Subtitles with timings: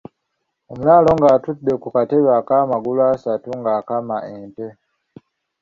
[0.71, 4.67] Omulaalo ng'atudde ku katebe ak'amagulu asatu ng'akama ente.